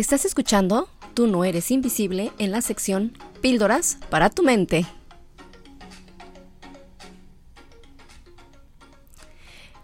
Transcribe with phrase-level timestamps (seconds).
[0.00, 4.86] Estás escuchando Tú no eres invisible en la sección Píldoras para tu mente.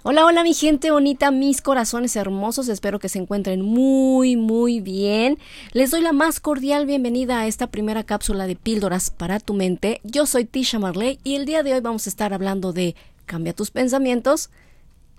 [0.02, 5.36] Hola, hola mi gente bonita, mis corazones hermosos, espero que se encuentren muy, muy bien.
[5.72, 10.00] Les doy la más cordial bienvenida a esta primera cápsula de píldoras para tu mente.
[10.02, 12.96] Yo soy Tisha Marley y el día de hoy vamos a estar hablando de
[13.26, 14.48] cambia tus pensamientos,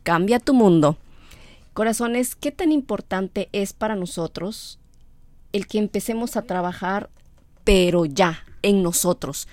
[0.02, 0.98] cambia tu mundo.
[1.74, 4.80] Corazones, ¿qué tan importante es para nosotros
[5.52, 7.10] el que empecemos a trabajar,
[7.64, 9.48] pero ya, en nosotros?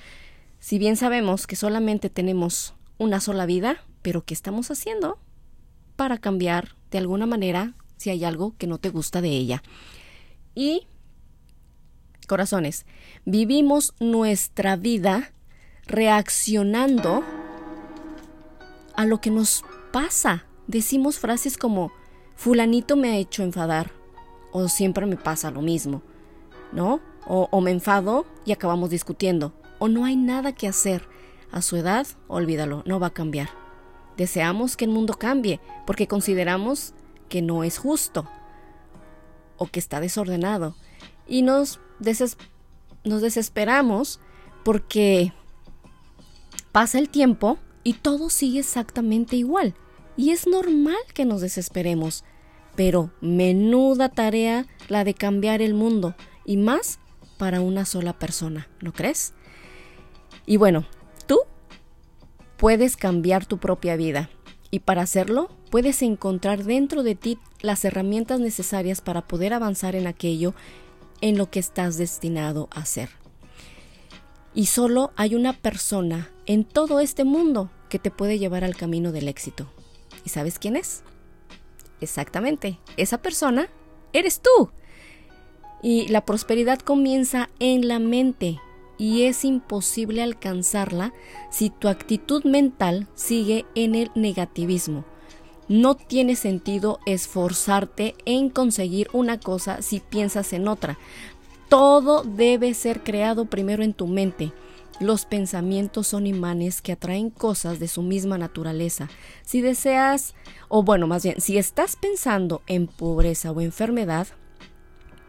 [0.58, 5.18] Si bien sabemos que solamente tenemos una sola vida, pero ¿qué estamos haciendo
[5.96, 9.62] para cambiar de alguna manera si hay algo que no te gusta de ella?
[10.54, 10.86] Y,
[12.26, 12.86] corazones,
[13.24, 15.32] vivimos nuestra vida
[15.86, 17.22] reaccionando
[18.96, 20.46] a lo que nos pasa.
[20.66, 21.92] Decimos frases como,
[22.36, 23.92] fulanito me ha hecho enfadar,
[24.56, 26.00] o siempre me pasa lo mismo,
[26.70, 27.00] ¿no?
[27.26, 31.08] O, me enfado y acabamos discutiendo, o no hay nada que hacer.
[31.50, 33.48] A su edad, olvídalo, no va a cambiar.
[34.16, 36.94] Deseamos que el mundo cambie porque consideramos
[37.28, 38.28] que no es justo
[39.56, 40.76] o que está desordenado.
[41.26, 41.80] Y nos
[43.02, 44.20] desesperamos
[44.64, 45.32] porque
[46.70, 49.74] pasa el tiempo y todo sigue exactamente igual.
[50.16, 52.24] Y es normal que nos desesperemos.
[52.76, 56.14] Pero menuda tarea la de cambiar el mundo.
[56.44, 56.98] Y más
[57.38, 59.34] para una sola persona, ¿no crees?
[60.46, 60.84] Y bueno,
[62.64, 64.30] puedes cambiar tu propia vida
[64.70, 70.06] y para hacerlo puedes encontrar dentro de ti las herramientas necesarias para poder avanzar en
[70.06, 70.54] aquello
[71.20, 73.10] en lo que estás destinado a ser.
[74.54, 79.12] Y solo hay una persona en todo este mundo que te puede llevar al camino
[79.12, 79.66] del éxito.
[80.24, 81.02] ¿Y sabes quién es?
[82.04, 83.68] Exactamente, esa persona
[84.12, 84.70] eres tú.
[85.82, 88.60] Y la prosperidad comienza en la mente
[88.98, 91.12] y es imposible alcanzarla
[91.50, 95.04] si tu actitud mental sigue en el negativismo.
[95.66, 100.98] No tiene sentido esforzarte en conseguir una cosa si piensas en otra.
[101.70, 104.52] Todo debe ser creado primero en tu mente.
[105.00, 109.08] Los pensamientos son imanes que atraen cosas de su misma naturaleza.
[109.42, 110.34] Si deseas,
[110.68, 114.28] o bueno, más bien, si estás pensando en pobreza o enfermedad,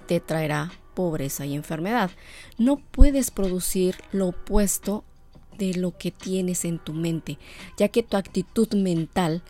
[0.05, 2.11] te traerá pobreza y enfermedad.
[2.59, 5.03] No puedes producir lo opuesto
[5.57, 7.39] de lo que tienes en tu mente,
[7.77, 9.43] ya que tu actitud mental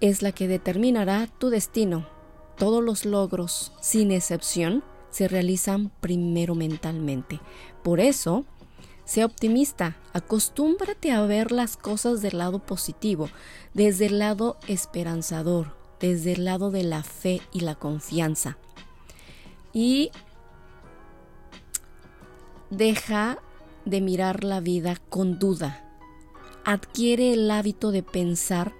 [0.00, 2.06] es la que determinará tu destino.
[2.56, 7.40] Todos los logros, sin excepción, se realizan primero mentalmente.
[7.82, 8.46] Por eso,
[9.04, 13.28] sea optimista, acostúmbrate a ver las cosas del lado positivo,
[13.74, 18.58] desde el lado esperanzador, desde el lado de la fe y la confianza.
[19.72, 20.10] Y
[22.72, 23.38] Deja
[23.84, 25.84] de mirar la vida con duda.
[26.64, 28.72] Adquiere el hábito de pensar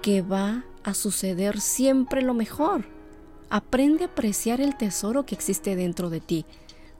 [0.00, 2.84] que va a suceder siempre lo mejor.
[3.50, 6.46] Aprende a apreciar el tesoro que existe dentro de ti.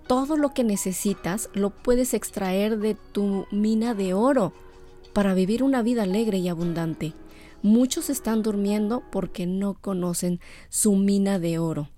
[0.07, 4.53] Todo lo que necesitas lo puedes extraer de tu mina de oro
[5.13, 7.15] para vivir una vida alegre y abundante.
[7.63, 11.91] Muchos están durmiendo porque no conocen su mina de oro,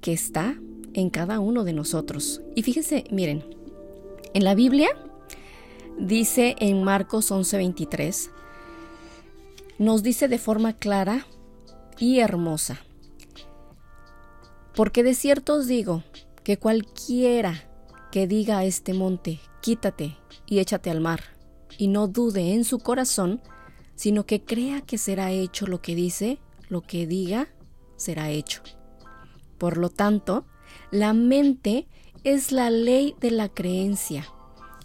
[0.00, 0.58] que está
[0.92, 2.42] en cada uno de nosotros.
[2.54, 3.44] Y fíjense, miren,
[4.34, 4.90] en la Biblia
[5.98, 8.30] dice en Marcos 11:23,
[9.78, 11.26] nos dice de forma clara
[11.98, 12.78] y hermosa,
[14.74, 16.02] porque de cierto os digo
[16.46, 17.68] que cualquiera
[18.12, 21.20] que diga a este monte, quítate y échate al mar,
[21.76, 23.42] y no dude en su corazón,
[23.96, 27.48] sino que crea que será hecho lo que dice, lo que diga,
[27.96, 28.62] será hecho.
[29.58, 30.46] Por lo tanto,
[30.92, 31.88] la mente
[32.22, 34.28] es la ley de la creencia.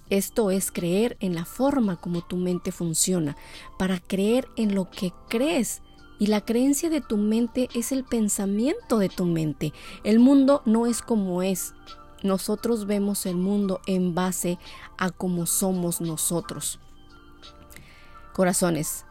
[0.09, 3.37] Esto es creer en la forma como tu mente funciona,
[3.77, 5.83] para creer en lo que crees.
[6.21, 9.73] Y la creencia de tu mente es el pensamiento de tu mente.
[10.03, 11.73] El mundo no es como es.
[12.21, 14.59] Nosotros vemos el mundo en base
[14.97, 16.79] a cómo somos nosotros.
[18.33, 19.05] Corazones,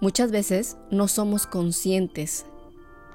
[0.00, 2.46] muchas veces no somos conscientes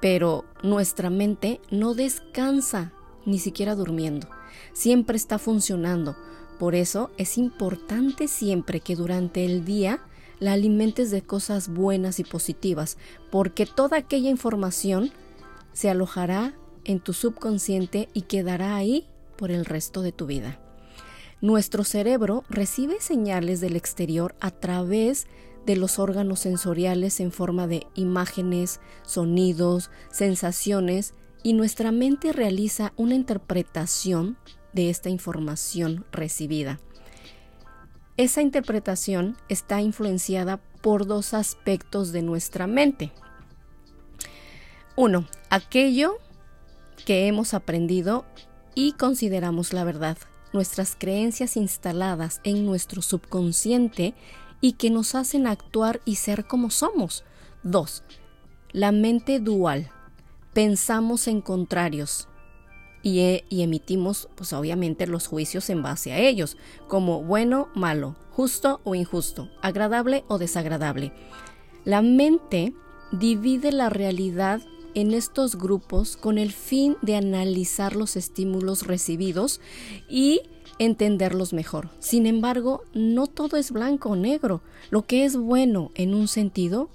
[0.06, 2.92] pero nuestra mente no descansa
[3.26, 4.28] ni siquiera durmiendo.
[4.72, 6.16] Siempre está funcionando.
[6.60, 10.00] Por eso es importante siempre que durante el día
[10.46, 13.00] la alimentes de cosas buenas y positivas,
[13.32, 15.12] porque toda aquella información
[15.74, 16.54] se alojará
[16.84, 19.08] en tu subconsciente y quedará ahí
[19.38, 20.60] por el resto de tu vida.
[21.42, 25.26] Nuestro cerebro recibe señales del exterior a través
[25.66, 33.16] de los órganos sensoriales en forma de imágenes, sonidos, sensaciones y nuestra mente realiza una
[33.16, 34.38] interpretación
[34.74, 36.80] de esta información recibida.
[38.18, 43.12] Esa interpretación está influenciada por dos aspectos de nuestra mente.
[44.96, 46.18] Uno, aquello
[47.06, 48.26] que hemos aprendido
[48.74, 50.18] y consideramos la verdad,
[50.54, 54.14] nuestras creencias instaladas en nuestro subconsciente
[54.62, 57.26] y que nos hacen actuar y ser como somos.
[57.64, 58.04] Dos,
[58.72, 59.92] la mente dual.
[60.54, 62.30] Pensamos en contrarios
[63.06, 66.58] y, e, y, emitimos, pues obviamente, los juicios en base a ellos,
[66.88, 71.14] como bueno, malo, justo o injusto, agradable o desagradable.
[71.84, 72.74] La mente
[73.12, 74.60] divide la realidad
[74.96, 79.62] en estos grupos con el fin de analizar los estímulos recibidos
[80.10, 80.42] y
[80.80, 81.92] entenderlos mejor.
[82.00, 84.64] Sin embargo, no todo es blanco o negro.
[84.90, 86.90] Lo que es bueno en un sentido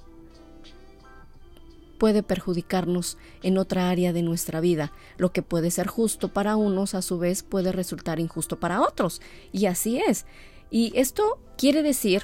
[2.01, 4.91] puede perjudicarnos en otra área de nuestra vida.
[5.19, 9.21] Lo que puede ser justo para unos, a su vez, puede resultar injusto para otros.
[9.53, 10.25] Y así es.
[10.71, 12.23] Y esto quiere decir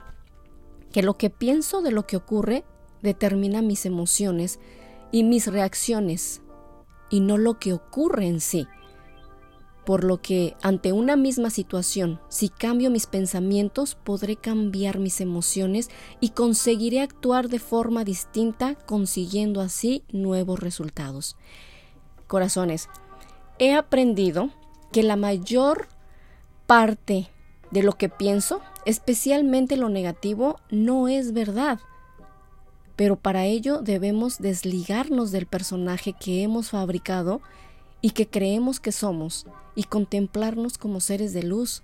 [0.92, 2.64] que lo que pienso de lo que ocurre
[3.02, 4.60] determina mis emociones
[5.12, 6.40] y mis reacciones
[7.10, 8.66] y no lo que ocurre en sí.
[9.86, 15.88] Por lo que ante una misma situación, si cambio mis pensamientos, podré cambiar mis emociones
[16.20, 21.36] y conseguiré actuar de forma distinta, consiguiendo así nuevos resultados.
[22.26, 22.88] Corazones,
[23.58, 24.50] he aprendido
[24.92, 25.86] que la mayor
[26.66, 27.30] parte
[27.70, 31.78] de lo que pienso, especialmente lo negativo, no es verdad
[32.96, 37.42] pero para ello debemos desligarnos del personaje que hemos fabricado
[38.00, 41.82] y que creemos que somos y contemplarnos como seres de luz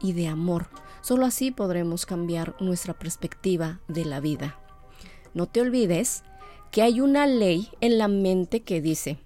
[0.00, 0.68] y de amor.
[1.02, 4.58] Solo así podremos cambiar nuestra perspectiva de la vida.
[5.34, 6.22] No te olvides
[6.70, 9.18] que hay una ley en la mente que dice,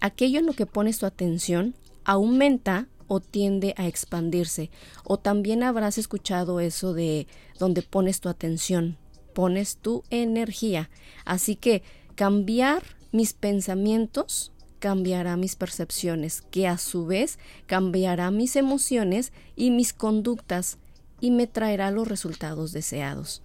[0.00, 1.74] aquello en lo que pones tu atención
[2.04, 4.70] aumenta o tiende a expandirse.
[5.02, 7.26] O también habrás escuchado eso de
[7.58, 8.96] donde pones tu atención,
[9.34, 10.90] pones tu energía.
[11.24, 11.82] Así que
[12.14, 19.92] cambiar mis pensamientos cambiará mis percepciones, que a su vez cambiará mis emociones y mis
[19.92, 20.78] conductas
[21.20, 23.42] y me traerá los resultados deseados.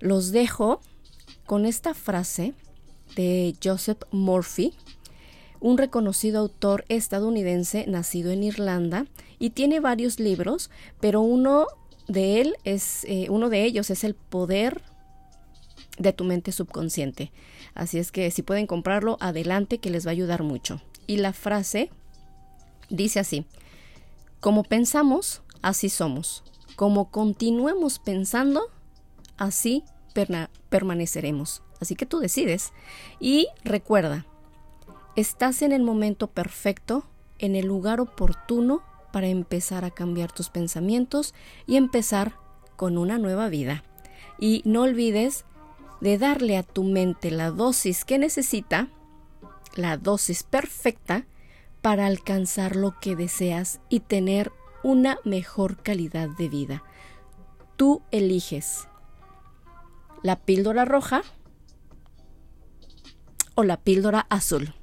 [0.00, 0.80] Los dejo
[1.46, 2.54] con esta frase
[3.16, 4.74] de Joseph Murphy,
[5.60, 9.06] un reconocido autor estadounidense nacido en Irlanda
[9.38, 10.70] y tiene varios libros,
[11.00, 11.66] pero uno
[12.08, 14.82] de él es, eh, uno de ellos es el poder
[15.98, 17.30] de tu mente subconsciente.
[17.74, 20.80] Así es que si pueden comprarlo, adelante que les va a ayudar mucho.
[21.06, 21.90] Y la frase
[22.88, 23.46] dice así,
[24.40, 26.44] como pensamos, así somos.
[26.76, 28.62] Como continuemos pensando,
[29.36, 29.84] así
[30.68, 31.62] permaneceremos.
[31.80, 32.72] Así que tú decides.
[33.18, 34.26] Y recuerda,
[35.16, 37.04] estás en el momento perfecto,
[37.38, 38.82] en el lugar oportuno
[39.12, 41.34] para empezar a cambiar tus pensamientos
[41.66, 42.34] y empezar
[42.76, 43.84] con una nueva vida.
[44.38, 45.44] Y no olvides
[46.00, 48.88] de darle a tu mente la dosis que necesita,
[49.74, 51.26] la dosis perfecta,
[51.82, 54.52] para alcanzar lo que deseas y tener
[54.82, 56.82] una mejor calidad de vida.
[57.76, 58.88] Tú eliges
[60.22, 61.22] la píldora roja
[63.54, 64.74] o la píldora azul.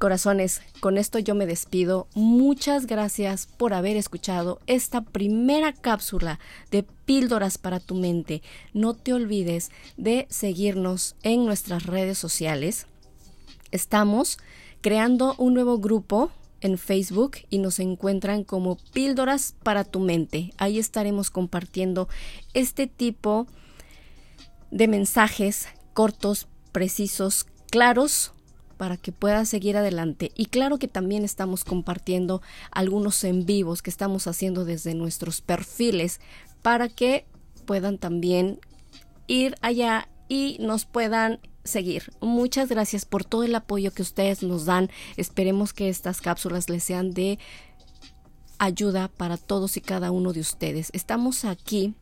[0.00, 2.08] Corazones, con esto yo me despido.
[2.14, 6.40] Muchas gracias por haber escuchado esta primera cápsula
[6.70, 8.40] de píldoras para tu mente.
[8.72, 12.86] No te olvides de seguirnos en nuestras redes sociales.
[13.72, 14.38] Estamos
[14.80, 16.30] creando un nuevo grupo
[16.62, 20.54] en Facebook y nos encuentran como Píldoras para tu mente.
[20.56, 22.08] Ahí estaremos compartiendo
[22.54, 23.46] este tipo
[24.70, 28.32] de mensajes cortos, precisos, claros
[28.80, 30.32] para que puedas seguir adelante.
[30.34, 36.18] Y claro que también estamos compartiendo algunos en vivos que estamos haciendo desde nuestros perfiles
[36.62, 37.26] para que
[37.66, 38.58] puedan también
[39.26, 42.10] ir allá y nos puedan seguir.
[42.22, 44.88] Muchas gracias por todo el apoyo que ustedes nos dan.
[45.18, 47.38] Esperemos que estas cápsulas les sean de
[48.58, 50.88] ayuda para todos y cada uno de ustedes.
[50.94, 51.92] Estamos aquí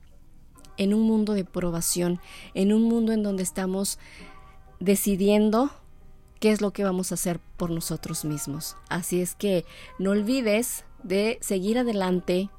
[0.77, 2.21] en un mundo de probación,
[2.55, 3.99] en un mundo en donde estamos
[4.79, 5.73] decidiendo
[6.41, 8.77] qué es lo que vamos a hacer por nosotros mismos.
[8.89, 9.65] Así es que
[9.99, 12.51] no olvides de seguir adelante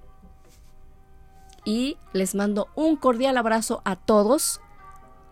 [1.65, 4.61] y les mando un cordial abrazo a todos.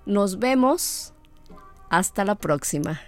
[0.05, 1.13] Nos vemos.
[1.89, 2.99] Hasta la próxima.